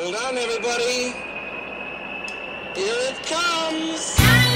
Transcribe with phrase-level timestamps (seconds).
[0.00, 1.12] Hold on, everybody.
[2.76, 4.47] Here it comes.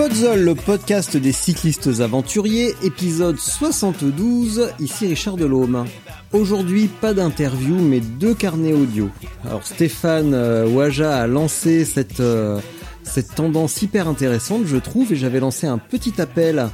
[0.00, 5.84] Podzol, le podcast des cyclistes aventuriers, épisode 72, ici Richard Delhomme.
[6.32, 9.10] Aujourd'hui, pas d'interview, mais deux carnets audio.
[9.44, 12.60] Alors Stéphane euh, Waja a lancé cette, euh,
[13.02, 16.70] cette tendance hyper intéressante, je trouve, et j'avais lancé un petit appel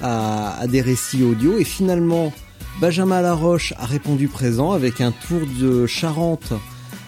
[0.00, 2.32] à, à des récits audio, et finalement,
[2.80, 6.54] Benjamin Laroche a répondu présent avec un tour de Charente,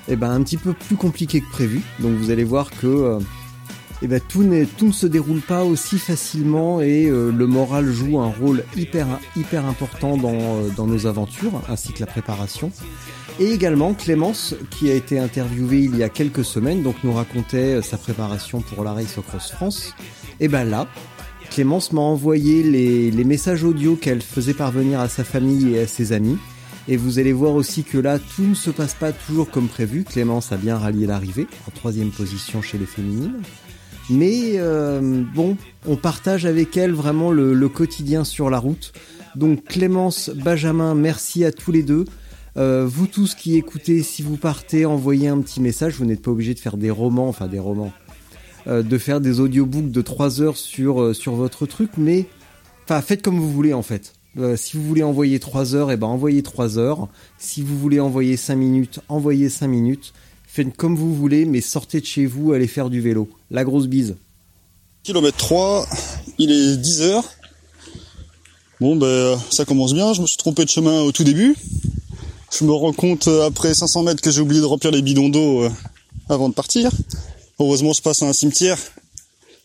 [0.07, 1.81] eh ben, un petit peu plus compliqué que prévu.
[1.99, 2.87] Donc vous allez voir que...
[2.87, 3.19] Euh,
[4.05, 8.31] eh ben, tout, ne se déroule pas aussi facilement et euh, le moral joue un
[8.31, 12.73] rôle hyper, hyper important dans, euh, dans, nos aventures, ainsi que la préparation.
[13.39, 17.77] Et également Clémence, qui a été interviewée il y a quelques semaines, donc nous racontait
[17.77, 19.95] euh, sa préparation pour la Race Cross France.
[20.41, 20.89] Et ben là,
[21.51, 26.13] Clémence m'a envoyé les messages audio qu'elle faisait parvenir à sa famille et à ses
[26.13, 26.39] amis.
[26.89, 30.03] Et vous allez voir aussi que là, tout ne se passe pas toujours comme prévu.
[30.03, 33.43] Clémence a bien rallié l'arrivée, en troisième position chez les féminines.
[34.11, 38.93] Mais euh, bon, on partage avec elle vraiment le, quotidien sur la route.
[39.37, 42.05] Donc Clémence, Benjamin, merci à tous les deux.
[42.59, 45.95] Euh, vous tous qui écoutez, si vous partez, envoyez un petit message.
[45.97, 47.93] Vous n'êtes pas obligé de faire des romans, enfin des romans,
[48.67, 52.27] euh, de faire des audiobooks de 3 heures sur, votre truc, mais
[52.87, 54.13] faites comme vous voulez en fait.
[54.57, 57.09] si vous voulez envoyer 3 heures, et eh ben envoyez 3 heures.
[57.39, 60.13] Si vous voulez envoyer 5 minutes, envoyez 5 minutes.
[60.55, 63.27] Faites comme vous voulez, mais sortez de chez vous, allez faire du vélo.
[63.51, 64.17] La grosse bise.
[65.03, 65.87] Kilomètre 3,
[66.37, 67.25] il est 10 heures.
[68.79, 71.57] Bon ben ça commence bien, je me suis trompé de chemin au tout début.
[72.51, 75.31] Je me rends compte euh, après 500 mètres que j'ai oublié de remplir les bidons
[75.31, 75.71] d'eau euh,
[76.29, 76.91] avant de partir.
[77.59, 78.77] Heureusement je passe à un cimetière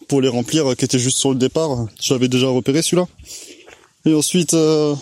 [0.07, 1.87] pour les remplir euh, qui était juste sur le départ.
[1.99, 3.09] J'avais déjà repéré celui-là.
[4.05, 4.95] Et ensuite, euh,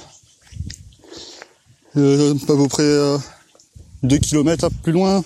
[1.94, 3.19] à peu près
[4.05, 5.23] 2 km plus loin,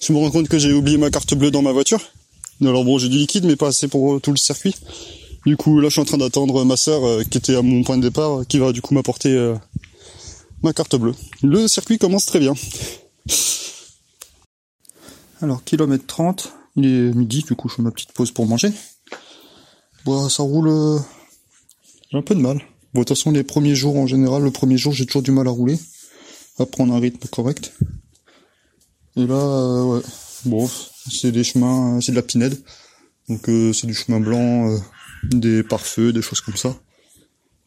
[0.00, 2.00] je me rends compte que j'ai oublié ma carte bleue dans ma voiture.
[2.60, 4.74] Alors bon, j'ai du liquide, mais pas assez pour tout le circuit.
[5.46, 7.84] Du coup, là, je suis en train d'attendre ma sœur euh, qui était à mon
[7.84, 9.54] point de départ, qui va du coup m'apporter euh,
[10.64, 11.14] ma carte bleue.
[11.40, 12.54] Le circuit commence très bien.
[15.40, 18.72] Alors, kilomètre 30, il est midi, du coup, je fais ma petite pause pour manger.
[20.04, 20.66] Bon, ça roule...
[20.68, 20.98] Euh,
[22.10, 22.56] j'ai un peu de mal.
[22.92, 25.30] Bon, de toute façon, les premiers jours, en général, le premier jour, j'ai toujours du
[25.30, 25.78] mal à rouler,
[26.58, 27.72] à prendre un rythme correct.
[29.16, 30.02] Et là, euh, ouais,
[30.44, 30.68] bon,
[31.10, 32.58] c'est des chemins, c'est de la pinède.
[33.28, 34.78] Donc euh, c'est du chemin blanc, euh,
[35.24, 36.76] des pare-feux, des choses comme ça.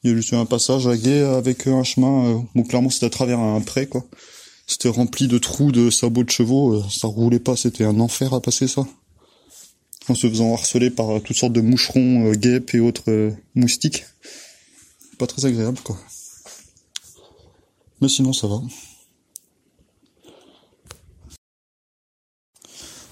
[0.03, 3.09] Il y a juste un passage à guet avec un chemin, bon clairement c'était à
[3.09, 4.05] travers un pré quoi.
[4.67, 8.41] C'était rempli de trous de sabots de chevaux, ça roulait pas, c'était un enfer à
[8.41, 8.87] passer ça.
[10.07, 14.05] En se faisant harceler par toutes sortes de moucherons, guêpes et autres moustiques.
[15.17, 15.97] Pas très agréable quoi.
[18.01, 18.61] Mais sinon ça va.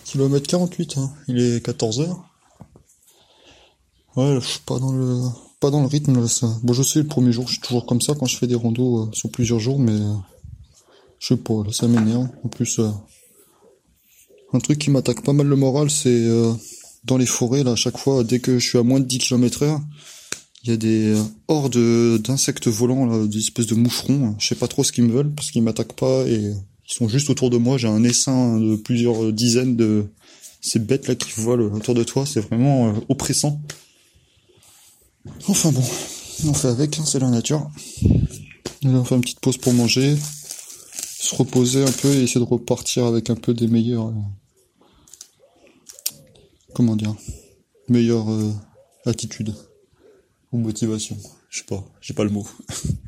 [0.07, 1.11] Kilomètre 48, hein.
[1.27, 2.23] il est 14 heures.
[4.15, 5.21] Ouais, je suis pas dans le
[5.59, 6.47] pas dans le rythme là, ça.
[6.63, 8.55] Bon, je sais le premier jour, je suis toujours comme ça quand je fais des
[8.55, 10.13] randos euh, sur plusieurs jours, mais euh,
[11.19, 12.29] je sais pas, là ça m'énerve.
[12.45, 12.89] En plus, euh,
[14.53, 16.25] un truc qui m'attaque pas mal le moral, c'est
[17.03, 19.17] dans les forêts là, à chaque fois, dès que je suis à moins de 10
[19.17, 19.81] km heure,
[20.63, 24.35] il y a des hordes d'insectes volants, des espèces de moucherons.
[24.39, 26.53] Je sais pas trop ce qu'ils me veulent parce qu'ils m'attaquent pas et
[26.89, 27.77] ils sont juste autour de moi.
[27.77, 30.05] J'ai un essaim de plusieurs dizaines de
[30.61, 32.25] ces bêtes là qui volent autour de toi.
[32.25, 33.61] C'est vraiment euh, oppressant.
[35.47, 35.83] Enfin bon,
[36.45, 37.69] on fait avec, hein, c'est la nature.
[38.83, 40.15] on fait une petite pause pour manger,
[41.19, 44.07] se reposer un peu et essayer de repartir avec un peu des meilleurs.
[44.07, 44.13] Euh,
[46.73, 47.15] comment dire
[47.89, 48.53] Meilleure euh,
[49.05, 49.53] attitude
[50.51, 51.17] ou motivation.
[51.49, 52.47] Je sais pas, j'ai pas le mot.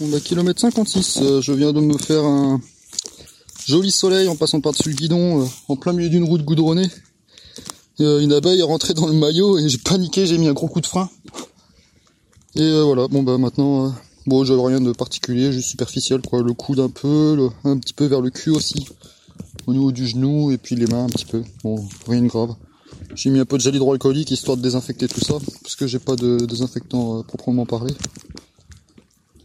[0.00, 2.60] On bah, kilomètre 56, euh, je viens de me faire un
[3.66, 6.88] joli soleil en passant par-dessus le guidon, euh, en plein milieu d'une route goudronnée.
[8.00, 10.68] Euh, une abeille est rentrée dans le maillot et j'ai paniqué, j'ai mis un gros
[10.68, 11.08] coup de frein.
[12.56, 13.94] Et voilà, bon bah maintenant,
[14.26, 16.42] Bon, j'avais rien de particulier, juste superficiel, quoi.
[16.42, 18.88] Le coude un peu, un petit peu vers le cul aussi.
[19.68, 21.44] Au niveau du genou, et puis les mains un petit peu.
[21.62, 22.56] Bon, rien de grave.
[23.14, 26.00] J'ai mis un peu de gel hydroalcoolique histoire de désinfecter tout ça, parce que j'ai
[26.00, 27.94] pas de désinfectant euh, proprement parlé.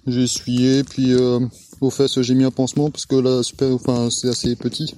[0.07, 1.39] J'ai essuyé, puis euh,
[1.79, 4.95] aux fesses j'ai mis un pansement, parce que là, super, enfin, c'est assez petit.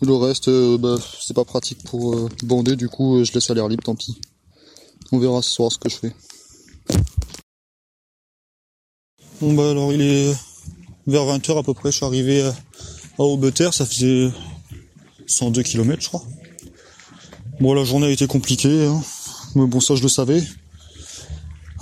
[0.00, 3.54] le reste, euh, bah, c'est pas pratique pour euh, bander, du coup, je laisse à
[3.54, 4.20] l'air libre, tant pis.
[5.10, 6.14] On verra ce soir ce que je fais.
[9.42, 10.32] Bon bah alors il est
[11.08, 12.42] vers 20h à peu près, je suis arrivé
[13.18, 14.30] à Aubeterre, ça faisait
[15.26, 16.22] 102 km je crois.
[17.60, 19.02] Bon la journée a été compliquée, hein.
[19.56, 20.44] mais bon ça je le savais.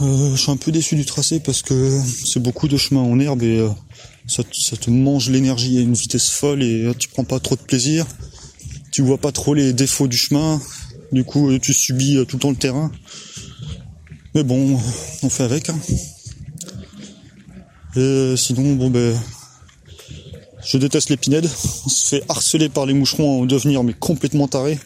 [0.00, 3.20] Euh, je suis un peu déçu du tracé parce que c'est beaucoup de chemin en
[3.20, 3.68] herbe et euh,
[4.26, 7.60] ça, te mange l'énergie à une vitesse folle et euh, tu prends pas trop de
[7.60, 8.06] plaisir.
[8.92, 10.60] Tu vois pas trop les défauts du chemin,
[11.12, 12.90] du coup tu subis tout le temps le terrain.
[14.34, 14.80] Mais bon,
[15.22, 15.68] on fait avec.
[15.68, 15.78] Hein.
[17.96, 19.14] Et sinon, bon ben,
[20.64, 21.48] je déteste l'épinède.
[21.84, 24.78] On se fait harceler par les moucherons en devenir mais complètement taré.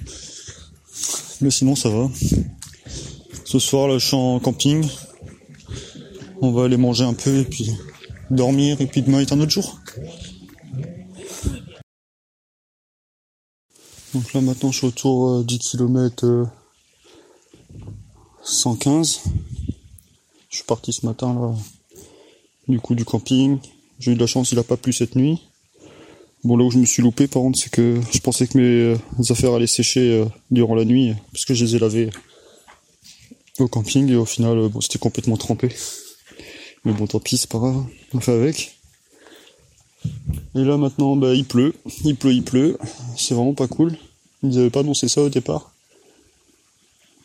[1.40, 2.10] Mais sinon, ça va.
[3.44, 4.84] Ce soir, là, je suis en camping.
[6.46, 7.70] On va aller manger un peu et puis
[8.30, 9.80] dormir et puis demain est un autre jour.
[14.12, 16.46] Donc là maintenant je suis autour 10 km
[18.42, 19.20] 115.
[20.50, 21.54] Je suis parti ce matin là
[22.68, 23.58] du coup du camping.
[23.98, 25.40] J'ai eu de la chance, il a pas plu cette nuit.
[26.44, 28.64] Bon là où je me suis loupé par contre c'est que je pensais que mes
[28.64, 28.98] euh,
[29.30, 32.10] affaires allaient sécher euh, durant la nuit parce que je les ai lavées
[33.58, 35.70] au camping et au final euh, bon, c'était complètement trempé.
[36.84, 38.78] Mais bon tant pis c'est pas grave, on fait avec.
[40.54, 42.78] Et là maintenant bah il pleut, il pleut, il pleut,
[43.16, 43.96] c'est vraiment pas cool.
[44.42, 45.72] Ils avaient pas annoncé ça au départ.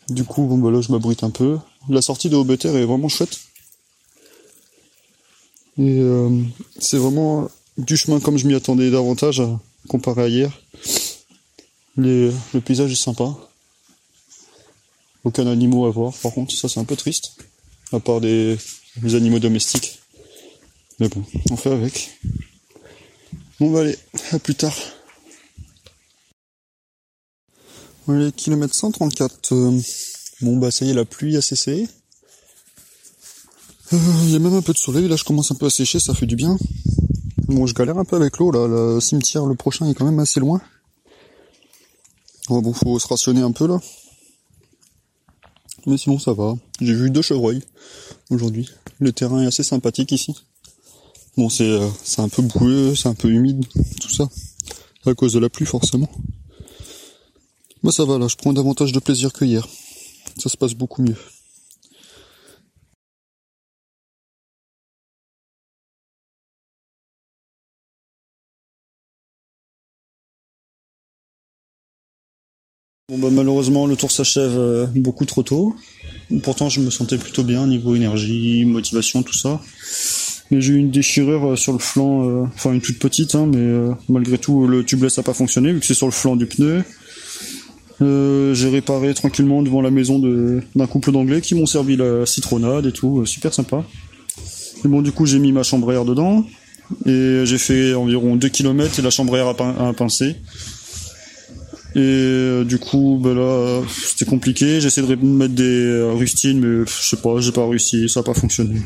[0.08, 1.58] Du coup bon bah là je m'abrite un peu.
[1.88, 3.38] La sortie de Haubeter est vraiment chouette.
[5.78, 6.42] Et euh,
[6.78, 7.48] c'est vraiment
[7.78, 9.42] du chemin comme je m'y attendais davantage
[9.88, 10.62] comparé à hier.
[11.96, 12.32] le
[12.64, 13.34] paysage est sympa.
[15.24, 17.36] Aucun animal à voir, par contre, ça c'est un peu triste.
[17.92, 18.56] À part des,
[19.14, 20.00] animaux domestiques.
[20.98, 22.18] Mais bon, on fait avec.
[23.58, 23.96] Bon bah allez,
[24.32, 24.76] à plus tard.
[28.08, 29.52] Allez, kilomètre 134.
[29.52, 29.80] Euh,
[30.42, 31.88] bon bah ça y est, la pluie a cessé.
[33.92, 35.70] Euh, il y a même un peu de soleil, là je commence un peu à
[35.70, 36.56] sécher, ça fait du bien.
[37.48, 40.20] Bon, je galère un peu avec l'eau, là, le cimetière, le prochain est quand même
[40.20, 40.60] assez loin.
[42.48, 43.80] Bon, faut se rationner un peu, là.
[45.86, 46.54] Mais sinon, ça va.
[46.80, 47.62] J'ai vu deux chevreuils,
[48.30, 48.68] aujourd'hui.
[48.98, 50.34] Le terrain est assez sympathique ici.
[51.36, 53.64] Bon, c'est euh, c'est un peu boueux, c'est un peu humide,
[54.00, 54.28] tout ça.
[55.06, 56.10] À cause de la pluie, forcément.
[57.82, 59.66] Mais ça va, là, je prends davantage de plaisir que hier.
[60.38, 61.16] Ça se passe beaucoup mieux.
[73.10, 75.74] Bon bah malheureusement le tour s'achève euh, beaucoup trop tôt.
[76.44, 79.60] Pourtant je me sentais plutôt bien niveau énergie, motivation, tout ça.
[80.52, 83.50] Mais j'ai eu une déchirure euh, sur le flanc, euh, enfin une toute petite, hein,
[83.52, 86.46] mais malgré tout le tubeless n'a pas fonctionné vu que c'est sur le flanc du
[86.46, 86.84] pneu.
[88.00, 92.92] j'ai réparé tranquillement devant la maison d'un couple d'anglais qui m'ont servi la citronnade et
[92.92, 93.84] tout, super sympa.
[94.84, 96.46] Et bon du coup j'ai mis ma chambre dedans
[97.06, 100.36] et j'ai fait environ 2 km et la chambre a pincé.
[101.96, 104.80] Et euh, du coup, ben là, c'était compliqué.
[104.80, 108.20] J'ai essayé de mettre des euh, rustines, mais je sais pas, j'ai pas réussi, ça
[108.20, 108.80] a pas fonctionné.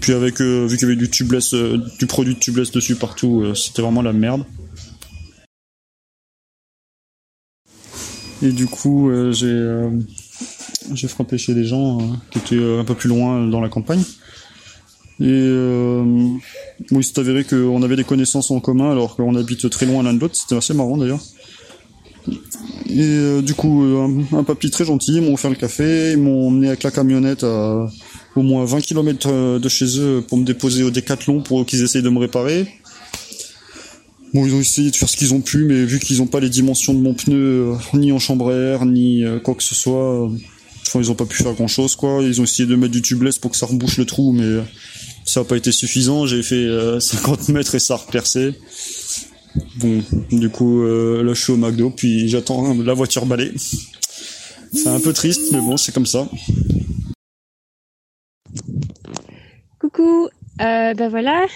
[0.00, 3.54] Puis avec, euh, vu qu'il y avait du tubeless, du produit de tubeless dessus partout,
[3.54, 4.44] c'était vraiment la merde.
[8.42, 13.60] Et du coup, j'ai frappé chez des gens qui étaient un peu plus loin dans
[13.60, 14.02] la campagne.
[15.20, 16.02] Et euh,
[16.90, 20.02] bon, il s'est avéré qu'on avait des connaissances en commun alors qu'on habite très loin
[20.02, 20.34] l'un de l'autre.
[20.34, 21.20] C'était assez marrant d'ailleurs.
[22.28, 26.18] Et euh, du coup, euh, un, papy très gentil, ils m'ont offert le café, ils
[26.18, 27.88] m'ont emmené avec la camionnette à
[28.36, 31.82] au moins 20 km euh, de chez eux pour me déposer au décathlon pour qu'ils
[31.82, 32.66] essayent de me réparer.
[34.32, 36.38] Bon, ils ont essayé de faire ce qu'ils ont pu, mais vu qu'ils n'ont pas
[36.38, 40.30] les dimensions de mon pneu, ni en chambre à air, ni quoi que ce soit,
[40.94, 42.22] ils n'ont pas pu faire grand chose, quoi.
[42.22, 44.62] Ils ont essayé de mettre du tubeless pour que ça rebouche le trou, mais
[45.24, 46.26] ça n'a pas été suffisant.
[46.26, 46.68] J'ai fait
[47.00, 48.54] 50 mètres et ça a repercé.
[49.76, 53.52] Bon, du coup, euh, là je suis au McDo, puis j'attends la voiture balai.
[54.72, 56.28] C'est un peu triste, mais bon, c'est comme ça.
[59.80, 60.28] Coucou,
[60.60, 61.46] euh, ben voilà,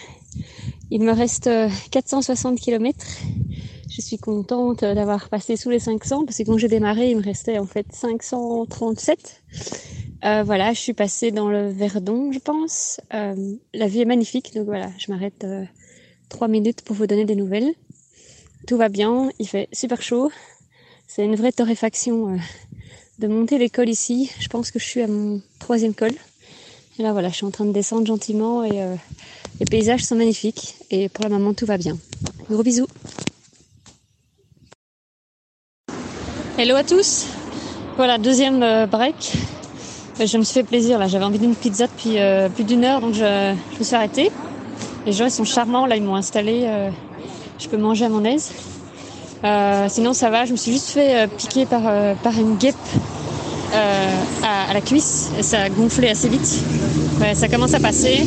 [0.91, 1.49] il me reste
[1.91, 2.99] 460 euh, km.
[3.89, 7.23] Je suis contente d'avoir passé sous les 500 parce que quand j'ai démarré, il me
[7.23, 9.43] restait en fait 537.
[10.25, 13.01] Euh, voilà, je suis passée dans le Verdon, je pense.
[13.11, 15.47] La vue est magnifique, donc voilà, je m'arrête
[16.29, 17.75] trois minutes pour vous donner des nouvelles.
[18.67, 20.31] Tout va bien, il fait super chaud.
[21.07, 22.39] C'est une vraie torréfaction
[23.19, 24.31] de monter les cols ici.
[24.41, 26.13] Je pense que je suis à mon troisième col.
[26.99, 28.81] Et là voilà, je suis en train de descendre gentiment et
[29.61, 30.77] les paysages sont magnifiques.
[30.91, 31.99] Et pour le moment, tout va bien.
[32.51, 32.87] Gros bisous.
[36.57, 37.27] Hello à tous.
[37.97, 39.35] Voilà, deuxième break.
[40.21, 43.01] Je me suis fait plaisir là, j'avais envie d'une pizza depuis euh, plus d'une heure
[43.01, 44.31] donc je, me suis arrêtée.
[45.07, 46.89] Les gens ils sont charmants là, ils m'ont installé, euh,
[47.59, 48.53] je peux manger à mon aise.
[49.45, 51.83] Euh, sinon ça va, je me suis juste fait euh, piquer par,
[52.23, 52.75] par une guêpe
[53.73, 56.59] à, la cuisse et ça a gonflé assez vite.
[57.35, 58.27] Ça commence à passer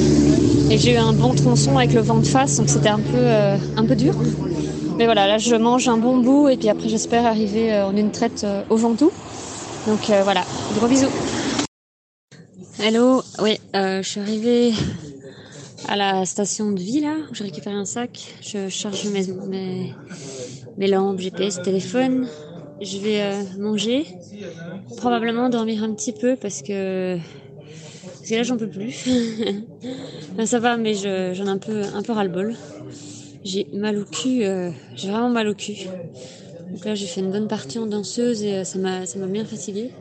[0.70, 3.26] et j'ai eu un bon tronçon avec le vent de face donc c'était un peu,
[3.76, 4.14] un peu dur.
[4.98, 8.12] Mais voilà, là je mange un bon bout et puis après j'espère arriver en une
[8.12, 9.12] traite au Ventoux.
[9.88, 10.44] Donc voilà,
[10.78, 11.10] gros bisous.
[12.80, 14.74] Hello, oui, je suis arrivée
[15.88, 21.62] à la station de vie là, j'ai récupéré un sac, je charge mes, lampes, GPS,
[21.62, 22.28] téléphone,
[22.82, 24.06] je vais euh, manger,
[24.98, 27.18] probablement dormir un petit peu parce que
[28.04, 29.08] parce que là j'en peux plus.
[30.46, 32.56] ça va, mais j'en ai un peu un peu ras le bol.
[33.44, 35.88] J'ai mal au cul, euh, j'ai vraiment mal au cul.
[36.70, 39.92] Donc là j'ai fait une bonne partie en danseuse et euh, ça m'a bien fatiguée.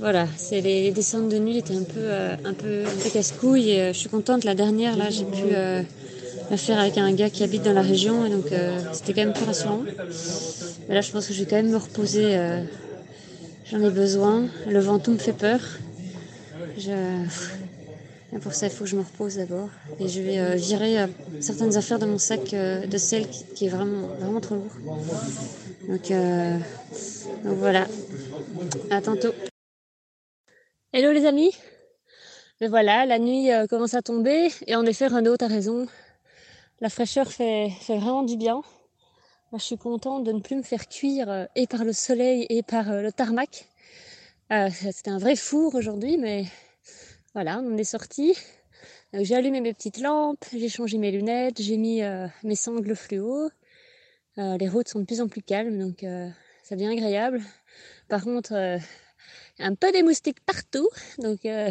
[0.00, 3.70] Voilà, c'est les descentes de nuit étaient un peu, euh, un peu, peu casse-couille.
[3.70, 4.44] Et, euh, je suis contente.
[4.44, 5.82] La dernière, là, j'ai pu euh,
[6.50, 9.24] la faire avec un gars qui habite dans la région, et donc euh, c'était quand
[9.24, 9.82] même plus rassurant.
[10.88, 12.36] Mais là, je pense que je vais quand même me reposer.
[12.36, 12.62] Euh,
[13.70, 14.46] J'en ai besoin.
[14.66, 15.60] Le ventoux me fait peur.
[16.78, 17.24] Je...
[18.40, 19.68] Pour ça, il faut que je me repose d'abord.
[20.00, 20.96] Et je vais virer
[21.40, 24.72] certaines affaires de mon sac de qui, qui, est vraiment, vraiment trop lourd.
[25.86, 26.10] Donc,
[27.44, 27.86] donc voilà.
[28.90, 29.34] À tantôt.
[30.94, 31.54] Hello les amis
[32.62, 35.86] Mais voilà, la nuit euh, commence à tomber et en effet Renaud, t'as raison.
[36.80, 38.62] La fraîcheur fait, fait vraiment du bien.
[39.52, 42.46] Moi, je suis contente de ne plus me faire cuire euh, et par le soleil
[42.48, 43.68] et par euh, le tarmac.
[44.70, 46.46] C'était un vrai four aujourd'hui, mais
[47.34, 48.34] voilà, on est sorti.
[49.12, 52.00] J'ai allumé mes petites lampes, j'ai changé mes lunettes, j'ai mis
[52.44, 53.50] mes sangles fluo.
[54.38, 56.02] les routes sont de plus en plus calmes, donc
[56.62, 57.42] ça devient agréable.
[58.08, 58.78] Par contre,
[59.58, 61.70] un peu des moustiques partout, donc euh,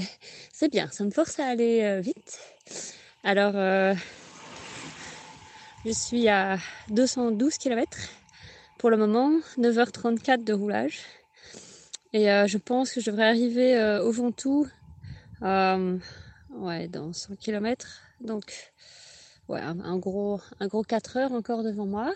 [0.51, 2.39] c'est bien, ça me force à aller euh, vite.
[3.24, 3.94] Alors, euh,
[5.86, 6.58] je suis à
[6.89, 7.98] 212 km
[8.77, 11.00] pour le moment, 9h34 de roulage.
[12.13, 14.66] Et je pense que je devrais arriver au Ventoux
[15.42, 18.01] ouais, dans 100 km.
[18.22, 18.72] Donc,
[19.50, 22.13] ouais, un gros, un gros 4 heures encore devant moi.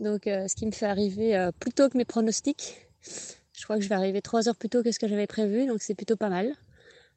[0.00, 2.86] Donc, ce qui me fait arriver plus tôt que mes pronostics.
[3.56, 5.66] Je crois que je vais arriver trois heures plus tôt que ce que j'avais prévu,
[5.66, 6.52] donc c'est plutôt pas mal.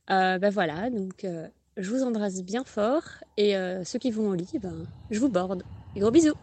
[0.08, 3.04] Ben voilà, donc euh, je vous embrasse bien fort
[3.38, 5.64] et euh, ceux qui vont au lit, ben, je vous borde.
[5.96, 6.34] Et gros bisous.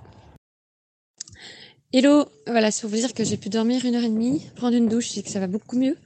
[1.92, 4.76] Hello, voilà, c'est pour vous dire que j'ai pu dormir une heure et demie, prendre
[4.76, 5.96] une douche, c'est que ça va beaucoup mieux.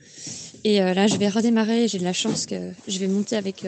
[0.62, 1.88] Et là, je vais redémarrer.
[1.88, 3.66] J'ai de la chance que je vais monter avec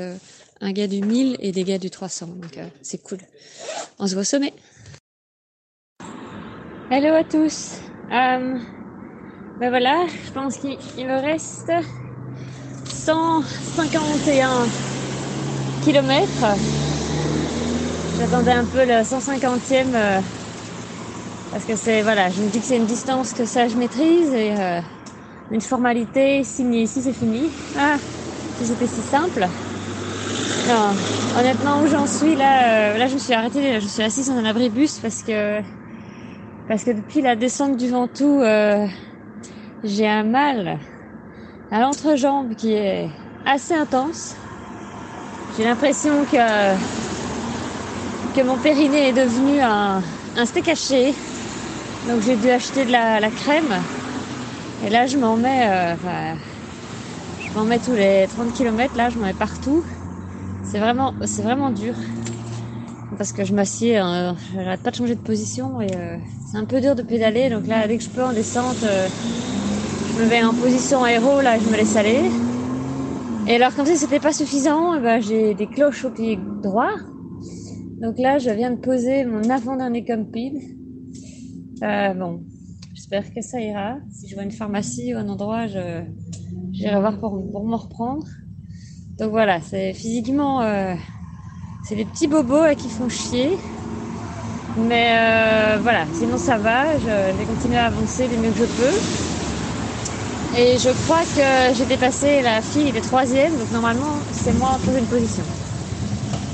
[0.60, 3.18] un gars du 1000 et des gars du 300, donc c'est cool.
[3.98, 4.52] On se voit au sommet.
[6.90, 7.78] Hello à tous.
[9.62, 11.70] Ben voilà, je pense qu'il me reste
[12.92, 14.66] 151
[15.84, 16.26] km.
[18.18, 20.20] J'attendais un peu le 150e euh,
[21.52, 24.34] parce que c'est voilà, je me dis que c'est une distance que ça je maîtrise
[24.34, 24.80] et euh,
[25.52, 27.48] une formalité signée ici c'est fini.
[27.78, 27.98] Ah,
[28.58, 29.46] si c'était si simple.
[30.66, 30.90] Non,
[31.38, 34.38] honnêtement où j'en suis là, euh, là je me suis arrêtée, je suis assise dans
[34.38, 35.60] un abribus parce que
[36.66, 38.42] parce que depuis la descente du Ventoux
[39.84, 40.78] j'ai un mal
[41.70, 43.08] à l'entrejambe qui est
[43.44, 44.36] assez intense.
[45.56, 46.74] J'ai l'impression que
[48.34, 50.02] que mon périnée est devenu un,
[50.36, 51.14] un steak haché.
[52.08, 53.74] Donc j'ai dû acheter de la, la, crème.
[54.86, 56.36] Et là je m'en mets euh, enfin,
[57.40, 59.84] je m'en mets tous les 30 km là, je m'en mets partout.
[60.64, 61.94] C'est vraiment c'est vraiment dur.
[63.18, 66.16] Parce que je m'assieds, euh, j'arrête pas de changer de position et euh,
[66.50, 67.50] c'est un peu dur de pédaler.
[67.50, 69.06] Donc là, dès que je peux en descente, euh,
[70.14, 72.20] je me mets en position aéro, là je me laisse aller.
[73.48, 76.92] Et alors comme si c'était pas suffisant, eh ben, j'ai des cloches au pied droit.
[78.00, 80.58] Donc là je viens de poser mon avant-dernier compide.
[81.82, 82.42] Euh, bon,
[82.94, 83.96] j'espère que ça ira.
[84.12, 86.02] Si je vois une pharmacie ou un endroit, je
[86.72, 88.26] j'irai voir pour, pour m'en reprendre.
[89.18, 90.94] Donc voilà, c'est physiquement, euh,
[91.84, 93.50] c'est des petits bobos qui font chier.
[94.76, 98.58] Mais euh, voilà, sinon ça va, je, je vais continuer à avancer du mieux que
[98.58, 99.31] je peux.
[100.54, 104.78] Et je crois que j'ai dépassé la fille des troisième, donc normalement c'est moi en
[104.78, 105.42] troisième position.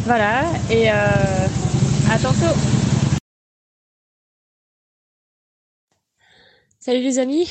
[0.04, 0.94] Voilà, et euh,
[2.08, 2.56] à tantôt.
[6.78, 7.50] Salut les amis.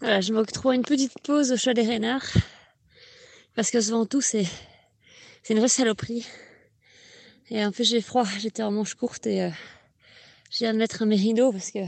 [0.00, 2.26] Voilà, je m'octroie une petite pause au chat des renards.
[3.54, 4.46] Parce que ce tout c'est,
[5.44, 6.26] c'est une vraie saloperie.
[7.48, 9.50] Et en fait j'ai froid, j'étais en manche courte et euh,
[10.50, 11.78] j'ai viens de mettre un mérino parce que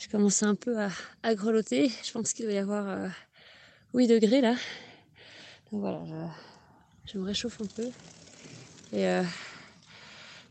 [0.00, 0.90] je commençais un peu à,
[1.22, 1.92] à grelotter.
[2.02, 3.08] Je pense qu'il doit y avoir euh,
[3.92, 4.54] 8 degrés là.
[5.70, 6.02] Donc voilà,
[7.04, 7.88] je, me réchauffe un peu.
[8.92, 9.22] Et euh,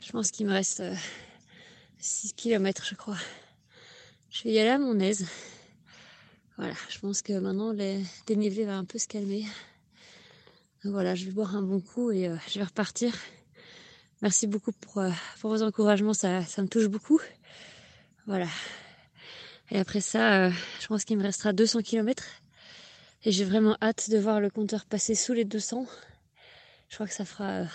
[0.02, 0.96] je pense qu'il me reste euh,
[1.98, 3.18] 6 km je crois.
[4.30, 5.28] Je vais y aller à mon aise.
[6.58, 9.46] Voilà, je pense que maintenant le dénivelé va un peu se calmer.
[10.84, 13.14] Donc voilà, je vais boire un bon coup et euh, je vais repartir.
[14.22, 15.10] Merci beaucoup pour, euh,
[15.42, 17.20] pour vos encouragements, ça, ça me touche beaucoup.
[18.28, 18.48] Voilà.
[19.72, 22.24] Et après ça, euh, je pense qu'il me restera 200 km.
[23.24, 25.86] Et j'ai vraiment hâte de voir le compteur passer sous les 200.
[26.90, 27.66] Je crois que ça fera euh,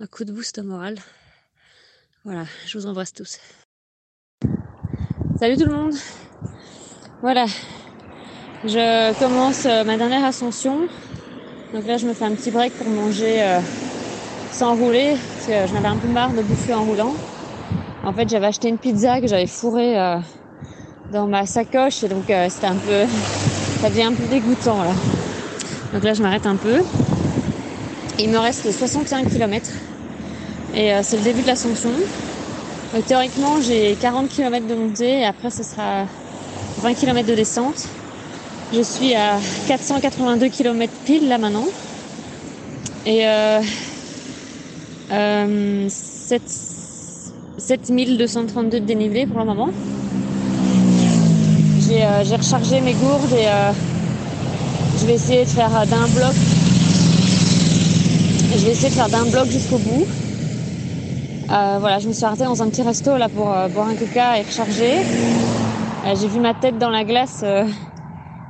[0.00, 0.96] un coup de boost au moral.
[2.24, 3.38] Voilà, je vous embrasse tous.
[5.38, 5.94] Salut tout le monde.
[7.22, 7.46] Voilà,
[8.64, 10.88] je commence euh, ma dernière ascension.
[11.72, 13.60] Donc là, je me fais un petit break pour manger euh,
[14.50, 17.14] sans rouler, parce que j'en avais un peu marre de bouffer en roulant.
[18.02, 20.18] En fait, j'avais acheté une pizza que j'avais fourrée euh,
[21.12, 23.04] dans ma sacoche, et donc euh, c'était un peu,
[23.80, 24.92] ça devient un peu dégoûtant là.
[25.92, 26.82] Donc là, je m'arrête un peu.
[28.18, 29.70] Il me reste 61 km
[30.74, 31.90] et euh, c'est le début de l'ascension.
[33.06, 36.04] Théoriquement, j'ai 40 km de montée et après, ce sera
[36.82, 37.86] 20 km de descente.
[38.72, 41.66] Je suis à 482 km pile là maintenant.
[43.04, 43.60] Et euh,
[45.12, 46.42] euh, 7,
[47.58, 49.68] 7232 de dénivelé pour le moment.
[51.88, 53.70] J'ai euh, rechargé mes gourdes et euh,
[54.98, 56.34] je vais essayer de faire euh, d'un bloc.
[58.56, 60.04] Je vais essayer de faire d'un bloc jusqu'au bout.
[61.48, 63.94] Euh, voilà, je me suis arrêtée dans un petit resto là pour euh, boire un
[63.94, 64.94] coca et recharger.
[66.20, 67.44] J'ai vu ma tête dans la glace.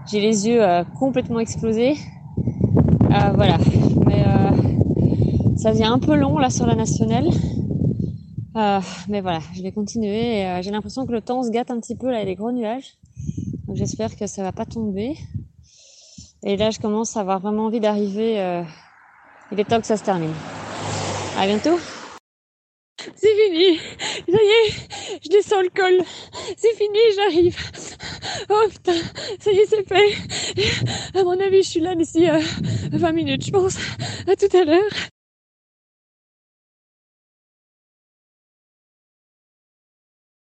[0.06, 0.62] j'ai les yeux
[0.98, 1.96] complètement explosés.
[3.34, 3.58] Voilà.
[4.06, 4.24] Mais
[5.56, 7.28] ça devient un peu long là sur la nationale.
[8.56, 10.60] Euh, mais voilà, je vais continuer.
[10.62, 12.34] j'ai l'impression que le temps se gâte un petit peu là, il y a des
[12.34, 12.96] gros nuages.
[13.76, 15.18] J'espère que ça va pas tomber.
[16.42, 18.40] Et là, je commence à avoir vraiment envie d'arriver.
[18.40, 18.62] euh,
[19.52, 20.32] il est temps que ça se termine.
[21.36, 21.78] À bientôt.
[23.14, 23.76] C'est fini.
[23.76, 26.02] Ça y est, je descends le col.
[26.56, 27.56] C'est fini, j'arrive.
[28.48, 28.94] Oh putain,
[29.40, 31.18] ça y est, c'est fait.
[31.18, 32.40] À mon avis, je suis là d'ici euh,
[32.92, 33.76] 20 minutes, je pense.
[34.26, 35.10] À tout à l'heure.